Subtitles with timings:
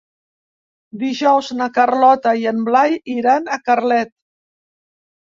[1.01, 4.11] Dijous na Carlota i en Blai iran a Carlet.